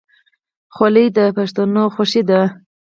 خولۍ 0.75 1.07
د 1.17 1.19
پښتنو 1.37 1.83
خوښي 1.93 2.21
ده. 2.29 2.41